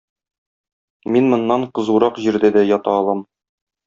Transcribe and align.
Мин 1.15 1.27
моннан 1.33 1.65
кызурак 1.79 2.17
җирдә 2.23 2.51
дә 2.57 2.65
ята 2.71 2.97
алам. 3.03 3.23